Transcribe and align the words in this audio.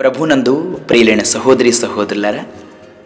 ప్రభునందు 0.00 0.80
ప్రియులైన 0.88 1.22
సహోదరి 1.22 1.72
సహోదరులారా 1.72 2.44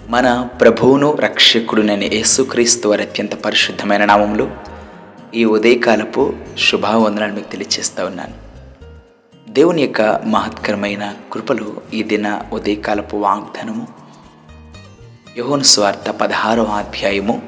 మన 0.09 0.49
ప్రభువును 0.61 1.15
రక్షకుడునైన 1.15 2.05
యేసుక్రీస్తు 2.05 2.89
వారి 2.89 3.03
అత్యంత 3.03 3.35
పరిశుద్ధమైన 3.35 4.05
నామంలో 4.05 4.51
ఈ 5.35 5.45
ఉదయకాలపు 5.45 6.35
శుభావందనాన్ని 6.59 7.37
మీకు 7.37 7.51
తెలియచేస్తూ 7.51 8.07
ఉన్నాను. 8.07 8.33
దేవుని 9.49 9.83
యొక్క 9.83 10.03
మహత్కరమైన 10.03 11.15
కృపలు 11.33 11.81
ఈ 11.95 12.03
దిన 12.03 12.41
ఉదయకాలపు 12.53 13.17
వాగ్దానము 13.17 13.89
యోహోను 15.39 15.63
స్వార్థ 15.63 16.11
పదహారవ 16.11 16.65
అధ్యాయము 16.65 17.43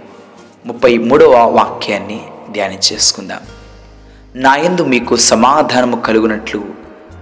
ముప్పై 0.67 0.98
మూడవ 0.98 1.34
వాక్యాన్ని 1.34 2.20
ధ్యానం 2.51 2.78
చేసుకుందాం. 2.92 3.41
నాయందు 4.37 4.84
మీకు 4.84 5.17
సమాధానము 5.17 5.97
కలుగునట్లు 5.97 6.65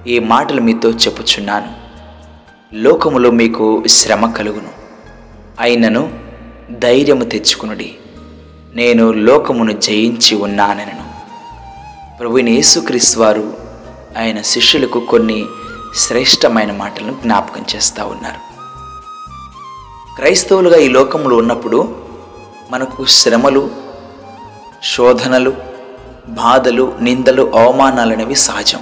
ఈ 0.07 0.19
మాటలు 0.19 0.61
మీతో 0.61 0.91
చెప్పుచున్నాను. 0.91 1.84
లోకములో 2.75 3.31
మీకు 3.31 3.85
శ్రమ 3.87 4.31
కలుగును. 4.31 4.69
అయినను 5.61 6.19
ధైర్యము 6.71 7.25
తెచ్చుకునుడి. 7.25 7.95
నేను 8.75 9.13
లోకమును 9.13 9.73
జయించి 9.73 10.37
ఉన్నానెనను. 10.37 11.05
ప్రభుని 12.19 12.51
యేసుక్రీస్తు 12.51 13.21
వారు 13.21 13.55
ఆయన 14.19 14.43
శిష్యులకు 14.43 15.01
కొన్ని 15.01 15.45
శ్రేష్టమైన 15.95 16.73
మాటలను 16.73 17.13
జ్ఞాపకం 17.13 17.65
చేస్తూ 17.77 18.07
ఉన్నారు. 18.07 18.55
క్రైస్తవులుగా 20.17 20.77
ఈ 20.77 20.89
లోకంలో 20.89 21.37
ఉన్నప్పుడు 21.37 21.97
మనకు 22.71 23.05
శ్రమలు 23.05 23.71
శోధనలు 24.95 25.53
బాధలు 26.29 26.93
నిందలు 27.01 27.53
అవమానాలు 27.55 28.13
అనేవి 28.13 28.35
సహజం. 28.35 28.81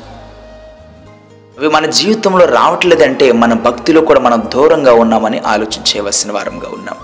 అవి 1.58 1.68
మన 1.68 1.86
జీవితంలో 1.86 2.44
రావట్లేదంటే 2.44 3.32
మన 3.32 3.52
భక్తిలో 3.52 4.00
కూడా 4.00 4.20
మనం 4.20 4.50
దూరంగా 4.54 4.92
ఉన్నామని 4.94 5.38
ఆలోచించేవలసిన 5.38 6.32
వారంగా 6.32 6.68
ఉన్నాం. 6.68 6.96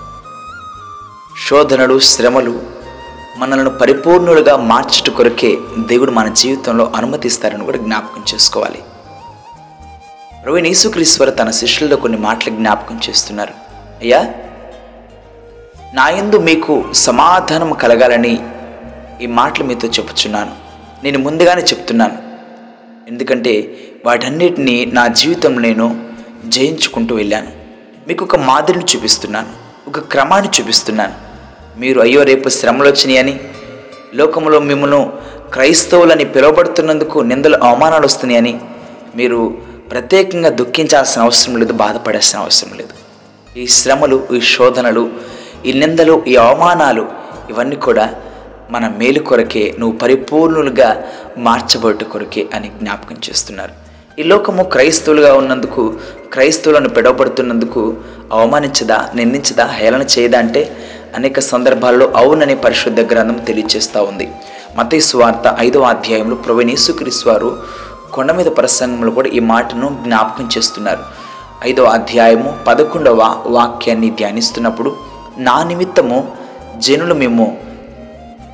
శోధనలు 1.47 1.99
శ్రమలు 1.99 2.61
మనల్ని 3.37 3.69
పరిపూర్ణులుగా 3.69 4.57
మార్చుట 4.57 5.15
కొరకే 5.15 5.57
దేవుడు 5.79 6.11
మన 6.11 6.27
జీవితంలో 6.27 6.91
అనుమతిస్తారని 6.95 7.65
కూడా 7.65 7.77
జ్ఞాపకం 7.77 8.23
చేసుకోవాలి. 8.33 8.83
రవి 10.47 10.67
యేసుక్రీశ్వర 10.67 11.29
తన 11.29 11.51
శిష్యులతో 11.51 11.95
కొన్ని 11.95 12.17
మాటలు 12.17 12.55
జ్ఞాపకం 12.55 12.99
చేస్తున్నారు. 13.09 13.53
అయ్యా 14.01 14.25
నా 15.93 16.09
యందు 16.09 16.37
మీకు 16.37 16.85
సమాధానం 16.93 17.73
కలగాలని 17.73 18.47
ఈ 19.21 19.25
మాటలు 19.25 19.63
మీతో 19.63 19.87
చెప్పుచున్నాను. 19.87 20.51
నేను 21.03 21.19
ముందుగానే 21.19 21.61
చెప్తున్నాను. 21.61 22.28
ఎందుకంటే 23.09 23.53
వాటన్నిటినీ 24.05 24.85
నా 24.85 25.07
జీవితం 25.07 25.61
నేను 25.61 26.07
జయించుకుంటూ 26.45 27.15
వెళ్ళాను. 27.15 27.51
మీకు 28.07 28.25
ఒక 28.25 28.35
మాదిరిని 28.35 28.85
చూపిస్తున్నాను 28.95 29.47
ఒక 29.87 29.99
క్రమాన్ని 29.99 30.49
చూపిస్తున్నాను. 30.59 31.13
మీరు 31.79 32.01
అయ్యో 32.01 32.23
రేపు 32.23 32.49
శ్రమలు 32.49 32.89
వచ్చినాయని 32.89 33.39
లోకంలో 34.15 34.59
మిమ్మల్ని 34.59 35.01
క్రైస్తవులని 35.53 36.25
పిలువబడుతున్నందుకు 36.25 37.19
నిందలు 37.19 37.57
అవమానాలు 37.63 38.05
వస్తున్నాయని 38.05 38.59
మీరు 39.15 39.57
ప్రత్యేకంగా 39.91 40.49
దుఃఖించాల్సిన 40.49 41.21
అవసరం 41.21 41.57
లేదు 41.57 41.73
బాధపడాల్సిన 41.73 42.39
అవసరం 42.39 42.77
లేదు. 42.77 42.95
ఈ 43.59 43.67
శ్రమలు 43.67 44.27
ఈ 44.33 44.41
శోధనలు 44.41 45.09
ఈ 45.65 45.73
నిందలు 45.73 46.23
ఈ 46.27 46.35
అవమానాలు 46.35 47.09
ఇవన్నీ 47.49 47.75
కూడా 47.75 48.15
మన 48.71 48.87
మేలు 48.99 49.19
కొరకే 49.19 49.75
నువ్వు 49.79 49.97
పరిపూర్ణులుగా 49.97 51.03
మార్చబడు 51.37 52.03
కొరకే 52.03 52.49
అని 52.53 52.67
జ్ఞాపకం 52.81 53.17
చేస్తున్నారు. 53.29 53.73
ఈ 54.19 54.23
లోకము 54.23 54.63
క్రైస్తవులుగా 54.63 55.33
ఉన్నందుకు 55.33 55.83
క్రైస్తవులను 56.33 56.89
పిడవబడుతున్నందుకు 56.89 57.97
అవమానించదా 58.31 59.09
నిందించదా 59.15 59.65
హేళన 59.65 60.01
చేయదా 60.01 60.39
అంటే 60.39 60.61
అనేక 61.15 61.39
సందర్భాల్లో 61.39 62.05
అవునని 62.15 62.55
పరిశుద్ధ 62.55 62.99
గ్రంథం 63.13 63.37
తెలియజేస్తూ 63.47 64.03
ఉంది. 64.03 64.27
మతీ 64.77 64.99
సువార్త 65.01 65.55
ఐదవ 65.59 65.81
అధ్యాయంలో 65.81 66.35
ప్రవీణేశ్వక్రీస్ 66.35 67.27
వారు 67.27 67.49
కొండ 68.13 68.31
మీద 68.31 68.45
ప్రసంగంలో 68.45 69.11
కూడా 69.11 69.29
ఈ 69.29 69.39
మాటను 69.39 69.87
జ్ఞాపకం 70.03 70.49
చేస్తున్నారు. 70.57 71.03
ఐదవ 71.63 71.83
అధ్యాయము 71.83 72.57
పదకొండవ 72.67 73.21
వాక్యాన్ని 73.45 74.09
ధ్యానిస్తున్నప్పుడు 74.09 74.95
నా 75.37 75.63
నిమిత్తము 75.63 76.19
జనులు 76.77 77.13
మేము 77.13 77.68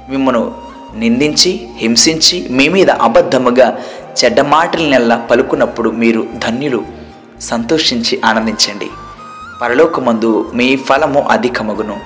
మిమ్మను 0.09 0.55
నిందించి 0.95 1.69
హింసించి 1.77 2.47
మీ 2.49 2.69
మీద 2.69 2.89
అబద్ధముగా 2.89 3.77
చెడ్డ 4.17 4.41
మాటలనెల్లా 4.41 5.17
పలుకున్నప్పుడు 5.31 5.89
మీరు 5.89 6.27
ధన్యులు. 6.37 6.81
సంతోషించి 7.41 8.21
ఆనందించండి. 8.25 8.89
పరలోకమందు 9.61 10.51
మీ 10.53 10.75
ఫలము 10.75 11.21
అధికమగును. 11.21 11.97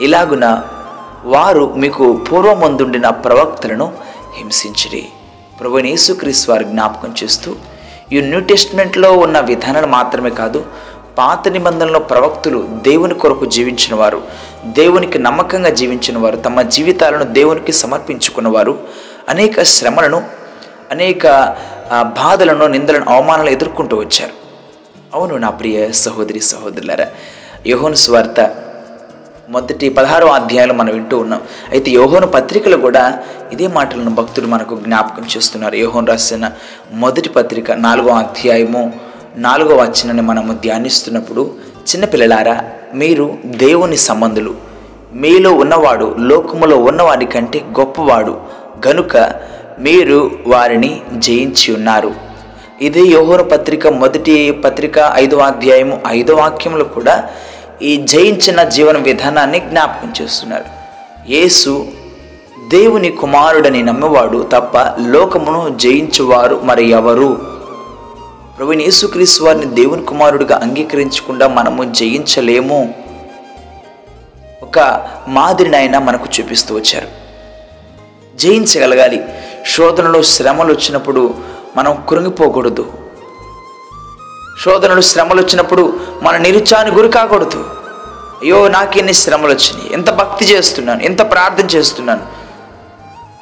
ఇలాగున 0.00 0.62
వారు 1.24 1.74
మీకు 1.74 2.16
పూర్వమందుండిన 2.16 3.08
ప్రవక్తలను 3.08 3.92
హింసించిరి 4.38 5.06
ప్రభు 5.60 5.78
యేసుక్రీస్తు 5.78 6.50
వారు 6.50 6.62
జ్ఞాపకం 6.62 7.14
చేస్తూ 7.22 7.54
ఈ 8.12 8.20
న్యూ 8.20 8.40
టెస్ట్మెంట్లో 8.40 9.12
ఉన్న 9.12 9.40
విధానాలు 9.40 9.86
మాత్రమే 9.86 10.30
కాదు 10.30 10.64
పాత 11.18 11.48
నిబంధనలో 11.48 12.00
ప్రవక్తులు 12.10 12.58
దేవుని 12.82 13.14
కొరకు 13.14 13.44
జీవించిన 13.56 13.94
వారు 14.00 14.20
దేవునికి 14.78 15.18
నమ్మకంగా 15.18 15.70
జీవించిన 15.80 16.18
వారు 16.18 16.36
తమ 16.36 16.62
జీవితాలను 16.74 17.24
దేవునికి 17.38 17.72
సమర్పించుకున్నవారు. 17.72 18.74
అనేక 19.28 19.62
శ్రమలను 19.62 20.20
అనేక 20.90 21.26
బాధలను 22.20 22.66
నిందలను 22.66 23.06
అవమానాలు 23.14 23.50
ఎదుర్కొంటూ 23.50 23.96
వచ్చారు. 23.96 24.34
అవును 25.14 25.34
నా 25.36 25.50
ప్రియ 25.50 25.76
సహోదరి 26.04 26.40
సహోదరులారా 26.40 27.06
యోహోను 27.66 27.98
స్వార్త 28.04 28.40
మొదటి 29.50 29.86
పదహారో 29.88 30.26
అధ్యాయాలు 30.28 30.72
మనం 30.72 30.92
వింటూ 30.94 31.16
ఉన్నాం. 31.18 31.42
అయితే 31.70 31.90
యోహోను 31.90 32.26
పత్రికలు 32.26 32.76
కూడా 32.76 33.04
ఇదే 33.52 33.66
మాటలను 33.66 34.10
భక్తులు 34.10 34.46
మనకు 34.46 34.74
జ్ఞాపకం 34.86 35.26
చేస్తున్నారు. 35.36 35.74
యోహోను 35.74 36.06
రాసిన 36.06 36.50
మొదటి 36.92 37.28
పత్రిక 37.28 37.70
నాలుగో 37.86 38.10
అధ్యాయము 38.14 38.82
నాలుగో 39.38 39.76
వచనాన్ని 39.76 40.22
మనము 40.22 40.52
ధ్యానిస్తున్నప్పుడు 40.52 41.50
చిన్నపిల్లలారా 41.90 42.64
మీరు 42.94 43.38
దేవుని 43.44 43.96
సంబంధులు. 43.96 44.54
మీలో 45.14 45.52
ఉన్నవాడు 45.52 46.14
లోకములో 46.18 46.76
ఉన్నవాడి 46.76 47.26
కంటే 47.26 47.64
గొప్పవాడు. 47.80 48.40
గనుక 48.86 49.16
మీరు 49.78 50.30
వారిని 50.46 51.00
జయించి 51.12 51.74
ఉన్నారు. 51.74 52.14
ఇదే 52.82 53.00
యోహోర 53.00 53.42
పత్రిక 53.42 53.86
మొదటి 53.86 54.50
పత్రిక 54.50 55.12
ఐదవ 55.14 55.38
అధ్యాయము 55.38 56.00
ఐదో 56.08 56.34
వాక్యంలో 56.34 56.84
కూడా 56.84 57.28
ఈ 57.82 57.96
జయించిన 57.96 58.62
జీవన 58.62 58.98
విధానాన్ని 58.98 59.60
జ్ఞాపకం 59.60 60.12
చేస్తున్నారు. 60.22 60.64
యేసు 61.30 61.86
దేవుని 62.68 63.10
కుమారుడని 63.10 63.82
నమ్మేవాడు 63.82 64.48
తప్ప 64.52 64.78
లోకమును 65.06 65.76
జయించువారు 65.76 66.60
మరి 66.64 66.84
ఎవరు? 66.90 67.57
ప్రవీణ్ 68.58 68.82
యేసుక్రీస్తు 68.82 69.44
వారిని 69.44 69.66
దేవుని 69.66 70.04
కుమారుడిగా 70.04 70.58
అంగీకరించకుండా 70.62 71.48
మనము 71.48 71.84
జయించలేము. 71.84 72.94
ఒక 74.62 75.06
మాదిరిని 75.28 75.76
ఆయన 75.76 75.98
మనకు 75.98 76.26
చూపిస్తూ 76.40 76.74
వచ్చారు. 76.74 77.08
జయించగలగాలి. 78.36 79.24
శోధనలో 79.66 80.22
శ్రమలు 80.22 80.72
వచ్చినప్పుడు 80.72 81.34
మనం 81.76 82.06
కృంగిపోకూడదు. 82.08 82.92
శోధనలు 84.64 85.00
శ్రమలు 85.00 85.42
వచ్చినప్పుడు 85.42 86.00
మన 86.22 86.36
నిరుచాన్ని 86.36 86.94
గురి 86.94 87.08
కాకూడదు. 87.08 87.70
అయ్యో 88.42 88.68
నాకెన్ని 88.68 89.12
శ్రమలు 89.12 89.52
వచ్చినాయి. 89.52 89.92
ఎంత 89.92 90.10
భక్తి 90.10 90.44
చేస్తున్నాను. 90.44 91.02
ఎంత 91.02 91.30
ప్రార్థన 91.30 91.66
చేస్తున్నాను. 91.66 92.22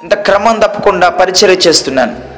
ఎంత 0.02 0.14
క్రమం 0.14 0.58
తప్పకుండా 0.58 1.08
పరిచయం 1.08 1.50
చేస్తున్నాను. 1.50 2.35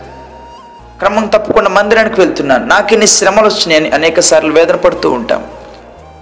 క్రమం 0.99 1.27
తప్పకుండా 1.27 1.71
మందిరానికి 1.71 2.21
వెళ్తున్నాను. 2.21 2.67
నాకు 2.67 2.93
ఇన్ని 2.93 3.07
శ్రమలు 3.07 3.47
వచ్చినాయని 3.47 3.91
అనేక 3.91 4.21
సార్లు 4.21 4.53
వేదన 4.53 4.77
పడుతూ 4.77 5.11
ఉంటాం. 5.11 5.47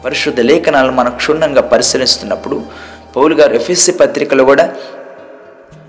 పరిశుద్ధ 0.04 0.40
లేఖనాలను 0.40 0.92
మనం 0.92 1.16
క్షుణ్ణంగా 1.16 1.62
పరిశీలిస్తున్నప్పుడు 1.62 2.62
పౌలు 3.16 3.34
గారు 3.34 3.54
ఎఫ్ఎస్సి 3.54 3.92
పత్రికలో 3.92 4.44
కూడా 4.44 4.74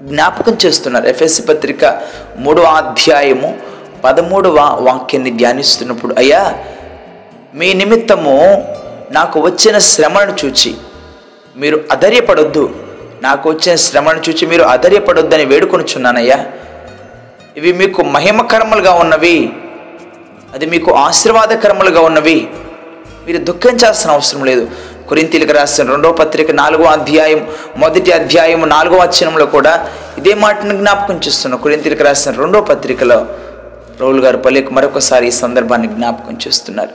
జ్ఞాపకం 0.02 0.58
చేస్తున్నారు. 0.66 1.08
ఎఫ్ఎస్సి 1.08 1.42
పత్రిక 1.42 2.02
మూడవ 2.38 2.64
అధ్యాయము 2.64 3.60
పదమూడవ 4.04 4.56
వాక్యాన్ని 4.82 5.32
ధ్యానిస్తున్నప్పుడు 5.32 6.16
అయ్యా 6.18 6.56
మీ 7.56 7.74
నిమిత్తము 7.74 8.36
నాకు 9.12 9.40
వచ్చిన 9.40 9.78
శ్రమను 9.78 10.36
చూచి 10.46 10.76
మీరు 11.56 11.84
అధైర్యపడొద్దు. 11.92 12.76
నాకు 13.22 13.50
వచ్చిన 13.50 13.76
శ్రమను 13.76 14.20
చూచి 14.30 14.46
మీరు 14.48 14.64
అధైర్యపడొద్దని 14.64 15.46
వేడుకొనుచున్నానయ్యా. 15.46 16.46
ఇవి 17.58 17.72
మీకు 17.74 18.02
మహిమకరములుగా 18.02 18.94
ఉన్నవి. 18.94 19.54
అది 20.54 20.66
మీకు 20.66 20.94
ఆశీర్వాదకరములుగా 20.94 22.02
ఉన్నవి. 22.02 22.48
మీరు 23.28 23.38
దుఃఖించాల్సిన 23.38 24.12
అవసరం 24.12 24.46
లేదు. 24.46 24.68
కొరింతీలకు 25.10 25.54
రాసిన 25.54 25.92
రెండవ 25.92 26.12
పత్రిక 26.12 26.52
నాలుగో 26.52 26.84
అధ్యాయం 26.84 27.48
మొదటి 27.78 28.12
అధ్యాయం 28.12 28.70
నాలుగో 28.70 28.98
వచనంలో 28.98 29.46
కూడా 29.46 29.90
ఇదే 30.18 30.34
మాటను 30.34 30.78
జ్ఞాపకం 30.78 31.20
చేస్తున్న 31.28 31.56
కొరింతీలకు 31.56 32.04
రాసిన 32.04 32.32
రెండో 32.32 32.62
పత్రికలో 32.62 33.26
రౌల్ 34.02 34.20
గారు 34.20 34.38
పల్లెకు 34.38 34.74
మరొకసారి 34.74 35.28
ఈ 35.28 35.32
సందర్భాన్ని 35.32 35.88
జ్ఞాపకం 35.88 36.38
చేస్తున్నారు. 36.48 36.90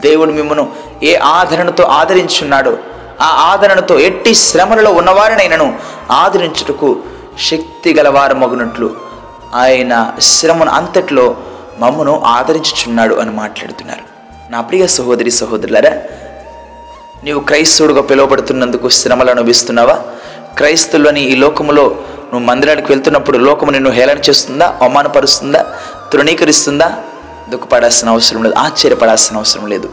దేవుడు 0.00 0.30
మిమ్మను 0.30 0.72
ఏ 1.02 1.14
ఆదరణతో 1.14 1.84
ఆదరించున్నాడో 1.84 2.76
ఆ 3.20 3.26
ఆదరణతో 3.26 3.98
ఎట్టి 3.98 4.34
శ్రమలలో 4.34 4.90
ఉన్నవారినైనను 4.90 5.78
ఆదరించుటకు 6.10 6.96
శక్తి 7.38 7.94
గలవారు 7.94 8.34
మగునట్లు 8.34 9.07
ఆయన 9.54 10.12
శ్రమను 10.20 10.70
అంతట్లో 10.70 11.36
మమ్మను 11.78 12.20
ఆదరించుచున్నాడు 12.20 13.14
అని 13.14 13.30
మాట్లాడుతున్నారు. 13.30 14.18
నా 14.52 14.60
ప్రియ 14.60 14.86
సహోదరి 14.86 15.30
సహోదరులరా 15.30 16.02
నీవు 17.24 17.40
క్రైస్తవుడుగా 17.40 18.02
పిలువబడుతున్నందుకు 18.02 18.88
శ్రమలు 18.88 19.30
అనుభవిస్తున్నావా? 19.30 20.02
క్రైస్తవులని 20.56 21.20
ఈ 21.20 21.34
లోకములో 21.34 21.82
నువ్వు 22.32 22.38
మందిరానికి 22.38 22.92
వెళ్తున్నప్పుడు 22.92 23.38
లోకము 23.38 23.70
నిన్ను 23.70 23.90
హేళన 23.90 24.18
చేస్తుందా? 24.18 24.78
అవమానపరుస్తుందా? 24.82 25.74
తృణీకరిస్తుందా? 26.12 26.96
దుఃఖపడాల్సిన 27.50 28.08
అవసరం 28.08 28.42
లేదు 28.42 28.54
ఆశ్చర్యపడాల్సిన 28.54 29.36
అవసరం 29.36 29.66
లేదు. 29.66 29.90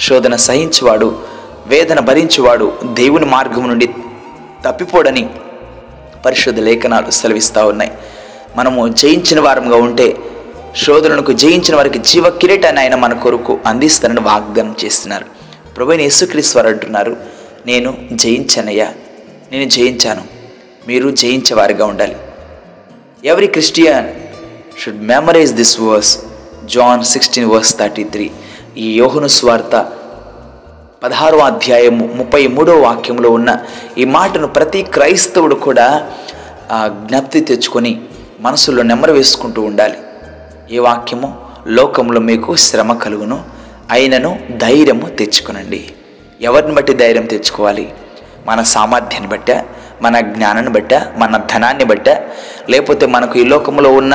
శోధన 0.00 0.36
సహించువాడు 0.36 1.18
వేదన 1.66 2.00
భరించువాడు 2.00 2.72
దేవుని 2.84 3.24
మార్గం 3.24 3.68
నుండి 3.68 3.94
తప్పిపోడని 4.64 5.30
పరిశుద్ధ 6.26 6.58
లేఖనాలు 6.58 7.10
సెలవిస్తూ 7.10 7.66
ఉన్నాయి. 7.66 7.92
మనము 8.56 8.88
జయించిన 8.88 9.40
వారంగా 9.40 9.76
ఉంటే 9.76 10.16
శోధనకు 10.76 11.32
జయించిన 11.32 11.76
వారికి 11.76 11.98
జీవ 11.98 12.28
కిరీటాన్ని 12.28 12.80
ఆయన 12.80 12.94
మన 12.94 13.12
కొరకు 13.12 13.58
అందిస్తానని 13.66 14.20
వాగ్దానం 14.20 14.76
చేస్తున్నారు. 14.84 15.24
ప్రభుని 15.76 16.02
యేసుక్రీస్తు 16.02 16.58
వారు 16.58 16.68
అంటున్నారు 16.68 17.16
నేను 17.66 18.08
జయించానయ్యా 18.12 18.94
నేను 19.52 19.70
జయించాను. 19.70 20.22
మీరు 20.88 21.10
జయించేవారిగా 21.10 21.86
ఉండాలి. 21.86 22.16
Every 23.24 23.46
Christian 23.46 24.08
should 24.80 25.02
memorize 25.02 25.52
this 25.52 25.80
verse 25.80 26.18
John 26.64 27.04
sixteen 27.04 27.50
verse 27.50 27.78
thirty 27.78 28.04
three 28.04 28.30
ఈ 28.76 28.98
యోహను 28.98 29.26
స్వార్త 29.26 29.92
పదహారవ 31.02 31.38
అధ్యాయము 31.38 32.10
ముప్పై 32.14 32.46
మూడో 32.46 32.72
వాక్యంలో 32.80 33.30
ఉన్న 33.30 33.58
ఈ 33.98 34.04
మాటను 34.04 34.46
ప్రతి 34.46 34.82
క్రైస్తవుడు 34.82 35.54
కూడా 35.54 36.10
జ్ఞప్తి 36.88 37.40
తెచ్చుకొని 37.40 38.00
మనసులో 38.40 38.82
నెమ్మరు 38.82 39.12
వేసుకుంటూ 39.12 39.62
ఉండాలి. 39.62 39.98
ఈ 40.70 40.78
వాక్యము 40.78 41.28
లోకంలో 41.66 42.20
మీకు 42.20 42.56
శ్రమ 42.56 42.92
కలుగును. 42.92 43.38
అయినను 43.90 44.30
ధైర్యము 44.56 45.06
తెచ్చుకునండి. 45.08 45.80
ఎవరిని 46.40 46.74
బట్టి 46.74 46.92
ధైర్యం 46.92 47.26
తెచ్చుకోవాలి? 47.26 47.92
మన 48.46 48.62
సామర్థ్యాన్ని 48.62 49.28
బట్ట 49.28 49.50
మన 50.02 50.20
జ్ఞానాన్ని 50.20 50.72
బట్ట 50.72 50.94
మన 50.94 51.36
ధనాన్ని 51.52 51.84
బట్ట 51.84 52.08
లేకపోతే 52.68 53.06
మనకు 53.06 53.38
ఈ 53.38 53.44
లోకంలో 53.44 53.90
ఉన్న 53.92 54.14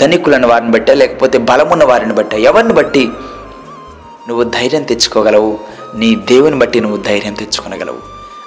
ధనికులను 0.00 0.48
వారిని 0.48 0.70
బట్ట 0.70 0.90
లేకపోతే 0.90 1.38
బలమున్న 1.38 1.84
వారిని 1.84 2.12
బట్ట 2.12 2.34
ఎవరిని 2.34 2.72
బట్టి 2.72 3.04
నువ్వు 4.28 4.44
ధైర్యం 4.44 4.82
తెచ్చుకోగలవు? 4.82 5.58
నీ 5.94 6.14
దేవుని 6.14 6.56
బట్టి 6.56 6.80
నువ్వు 6.80 6.98
ధైర్యం 7.02 7.34
తెచ్చుకోగలవు 7.34 7.98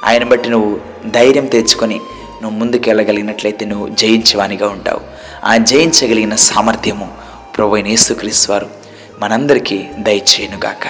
ఆయన 0.05 0.23
బట్టి 0.23 0.49
నువ్వు 0.49 0.79
ధైర్యం 1.07 1.45
తెచ్చుకొని 1.45 2.01
నువ్వు 2.41 2.57
ముందుకు 2.59 2.89
వెళ్ళగలిగినట్లయితే 2.89 3.65
నువ్వు 3.65 3.87
జయించేవానిగా 3.87 4.67
ఉంటావు. 4.67 5.01
ఆ 5.45 5.57
జయించగలిగిన 5.57 6.35
సామర్థ్యము 6.35 7.13
ప్రభు 7.57 7.75
అయిన 7.75 7.87
యేసుక్రీస్తు 7.87 8.51
వారు 8.51 8.69
మనందరికీ 9.19 9.87
దయచేయనుగాక. 9.99 10.87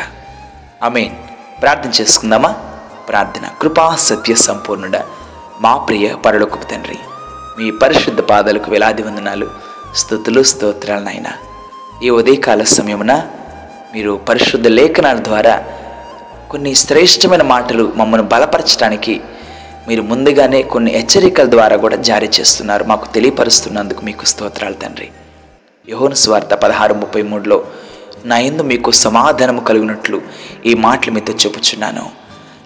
ఆమేన్. 0.84 1.16
ప్రార్థన 1.62 1.92
చేసుకుందామా? 2.01 2.51
ప్రార్థన. 3.10 3.42
కృపా 3.62 3.96
సత్య 3.96 4.36
సంపూర్ణుడ 4.36 4.98
మా 5.62 5.78
ప్రియ 5.78 6.16
పరలోకపు 6.16 6.66
తండ్రి 6.66 7.00
మీ 7.60 7.72
పరిశుద్ధ 7.72 8.19
పాదాలకు 8.19 8.72
వేలాది 8.72 9.04
వందనాలు. 9.04 9.50
స్థుతులు 9.95 10.44
స్తోత్రాలు 10.44 11.04
నాయన. 11.04 11.25
ఈ 12.04 12.10
ఉదయకాల 12.10 12.63
సమయమున 12.63 13.28
మీరు 13.94 14.22
పరిశుద్ధ 14.30 14.68
లేఖనాల 14.68 15.18
ద్వారా 15.18 15.66
కొన్ని 16.52 16.75
శ్రేష్టమైన 16.75 17.42
మాటలు 17.42 17.94
మమ్మల్ని 17.95 18.28
బలపరచడానికి 18.28 19.22
మీరు 19.89 20.01
ముందుగానే 20.01 20.62
కొన్ని 20.62 20.91
హెచ్చరికల 20.91 21.51
ద్వారా 21.51 21.77
కూడా 21.77 21.95
జారీ 21.95 22.30
చేస్తున్నారు. 22.39 22.83
మాకు 22.83 23.13
తెలియపరుస్తున్నందుకు 23.13 24.01
మీకు 24.01 24.25
స్తోత్రాలు 24.25 24.74
తండ్రి. 24.74 25.09
యోహోను 25.89 26.13
స్వార్థ 26.13 26.53
పదహారు 26.53 26.94
ముప్పై 26.94 27.21
మూడులో 27.21 27.68
నా 28.25 28.38
ఎందు 28.38 28.62
మీకు 28.62 28.91
సమాధానము 28.91 29.62
కలిగినట్లు 29.62 30.21
ఈ 30.65 30.74
మాటలు 30.74 31.13
మీతో 31.13 31.33
చెప్పుచున్నాను. 31.33 32.09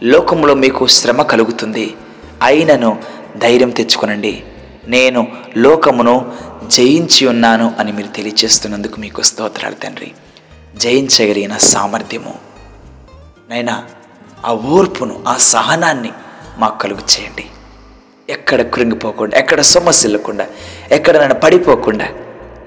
లోకంలో 0.03 0.53
మీకు 0.53 0.87
శ్రమ 0.87 1.21
కలుగుతుంది. 1.21 1.95
అయినను 2.43 3.03
ధైర్యం 3.37 3.69
తెచ్చుకొనండి. 3.69 4.43
నేను 4.87 5.27
లోకమును 5.57 6.31
జయించి 6.67 7.27
ఉన్నాను 7.27 7.73
అని 7.79 7.91
మీరు 7.91 8.07
తెలియచేస్తున్నందుకు 8.07 8.99
మీకు 8.99 9.21
స్తోత్రాలు 9.21 9.75
తండ్రి. 9.75 10.11
జయించగలిగిన 10.75 11.57
సామర్థ్యము. 11.57 12.33
నైనా 13.49 13.83
ఆ 14.45 14.53
ఓర్పును 14.53 15.23
ఆ 15.27 15.37
సహనాన్ని 15.37 16.11
మాకు 16.57 16.77
కలుగు 16.77 16.99
చేయండి. 16.99 17.45
ఎక్కడ 18.29 18.61
కృంగిపోకుండా 18.61 19.37
ఎక్కడ 19.37 19.61
సొమ్మసిల్లకుండా 19.61 20.47
ఎక్కడ 20.91 21.17
నన్ను 21.17 21.35
పడిపోకుండా 21.35 22.07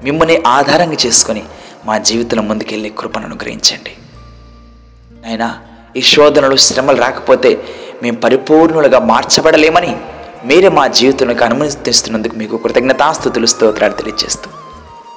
మిమ్మల్ని 0.04 0.42
ఆధారంగా 0.46 0.96
చేసుకొని 1.06 1.42
మా 1.84 1.98
జీవితంలో 1.98 2.42
ముందుకెళ్ళి 2.42 2.90
కృపను 2.98 3.26
అనుగ్రహించండి. 3.26 3.92
అయినా 5.26 5.60
ఈ 5.96 6.00
శోధనలు 6.00 6.56
శ్రమలు 6.56 6.96
రాకపోతే 6.96 7.58
మేము 8.02 8.16
పరిపూర్ణులుగా 8.16 8.98
మార్చబడలేమని 8.98 9.96
మీరే 10.44 10.68
మా 10.68 10.86
జీవితంలోకి 10.86 11.44
అనుమతిస్తున్నందుకు 11.44 12.36
మీకు 12.36 12.56
కృతజ్ఞతాస్థుతులు 12.56 13.46
స్తోత్రాలు 13.46 13.92
తెలియజేస్తూ. 13.92 14.50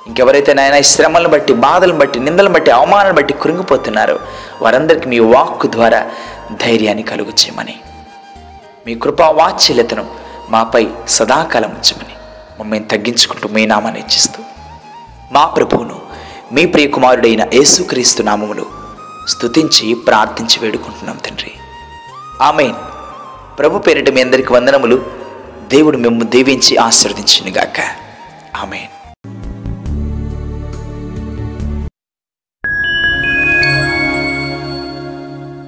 ఇంకెవరైతే 0.08 0.54
నాయన 0.54 0.74
ఈ 0.74 0.82
శ్రమలను 0.82 1.30
బట్టి 1.30 1.54
బాధలను 1.54 1.98
బట్టి 1.98 2.20
నిందలను 2.20 2.54
బట్టి 2.54 2.72
అవమానాలను 2.72 3.14
బట్టి 3.14 3.34
కృంగిపోతున్నారో 3.34 4.20
వారందరికీ 4.62 5.10
మీ 5.10 5.20
వాక్కు 5.20 5.68
ద్వారా 5.68 6.12
ధైర్యాన్ని 6.52 7.04
కలుగు 7.04 7.30
చేయమని 7.30 7.76
మీ 8.90 8.96
కృపా 8.96 9.30
వాత్సల్యతను 9.30 10.08
మాపై 10.50 10.88
సదాకాలం 11.08 11.70
ఉంచమని 11.70 12.14
మమ్మల్ని 12.60 12.86
తగ్గించుకుంటూ 12.86 13.50
మీ 13.50 13.66
నామాన్ని 13.66 14.00
ఇచ్చిస్తూ 14.00 14.44
మా 15.32 15.46
ప్రభువును 15.46 16.02
మీ 16.52 16.66
ప్రియకుమారుడైన 16.66 17.48
యేసుక్రీస్తు 17.54 18.24
నామములు 18.24 18.66
స్తుతించి 19.28 19.94
ప్రార్థించి 19.94 20.60
వేడుకుంటున్నాం 20.60 21.18
తండ్రి. 21.18 21.52
ఆమెన్. 22.42 22.74
ప్రభు 23.60 23.78
పేరిట 23.78 24.10
మీ 24.10 24.22
అందరికి 24.22 24.54
వందనములు. 24.54 25.06
దేవుడు 25.68 25.98
మిమ్ము 25.98 26.24
దీవించి 26.24 26.78
ఆశీర్వదించినగాక. 26.78 27.80
ఆమెన్. 28.56 28.99